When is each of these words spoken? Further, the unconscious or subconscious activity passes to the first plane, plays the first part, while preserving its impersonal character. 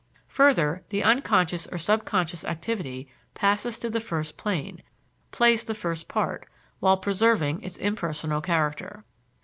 Further, 0.29 0.83
the 0.89 1.03
unconscious 1.03 1.67
or 1.67 1.77
subconscious 1.77 2.43
activity 2.43 3.07
passes 3.35 3.77
to 3.77 3.87
the 3.87 3.99
first 3.99 4.35
plane, 4.35 4.81
plays 5.29 5.63
the 5.63 5.75
first 5.75 6.07
part, 6.07 6.47
while 6.79 6.97
preserving 6.97 7.61
its 7.61 7.77
impersonal 7.77 8.41
character. 8.41 9.03